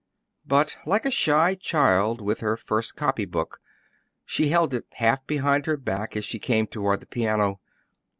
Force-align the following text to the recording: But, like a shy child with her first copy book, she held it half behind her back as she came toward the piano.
But, 0.47 0.77
like 0.83 1.05
a 1.05 1.11
shy 1.11 1.53
child 1.53 2.21
with 2.21 2.39
her 2.39 2.57
first 2.57 2.95
copy 2.95 3.23
book, 3.25 3.59
she 4.25 4.49
held 4.49 4.73
it 4.73 4.87
half 4.93 5.27
behind 5.27 5.67
her 5.67 5.77
back 5.77 6.15
as 6.17 6.25
she 6.25 6.39
came 6.39 6.65
toward 6.65 7.01
the 7.01 7.05
piano. 7.05 7.59